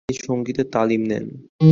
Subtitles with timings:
[0.03, 1.25] তিনি সঙ্গীতের তালিম নেন।